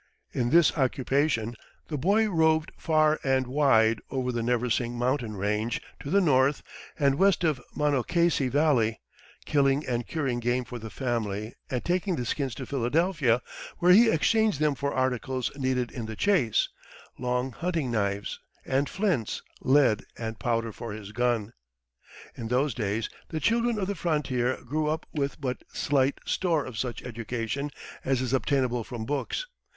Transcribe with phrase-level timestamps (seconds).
[0.33, 1.53] In this occupation
[1.89, 6.63] the boy roved far and wide over the Neversink mountain range to the north
[6.97, 8.99] and west of Monocacy Valley,
[9.45, 13.43] killing and curing game for the family, and taking the skins to Philadelphia,
[13.77, 16.67] where he exchanged them for articles needed in the chase
[17.19, 21.53] long hunting knives, and flints, lead, and powder for his gun.
[22.35, 26.75] In those days the children of the frontier grew up with but slight store of
[26.79, 27.69] such education
[28.03, 29.45] as is obtainable from books.